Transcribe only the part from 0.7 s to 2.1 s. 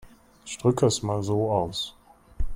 es mal so aus.